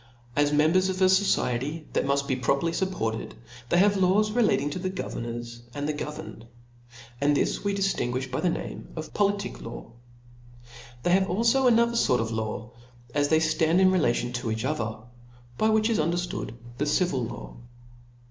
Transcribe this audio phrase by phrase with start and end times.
[0.35, 3.35] As members of a fociety that muft be properly fup ported,
[3.69, 6.47] they have laws relative to the governors aiid the governed,
[7.21, 9.91] and this we diftingoifh by the name of joliiic law.
[11.03, 12.71] They have alfo another fort of laws,
[13.13, 15.01] as they ftand in relation to each other;
[15.59, 17.57] by which is underftood the civil law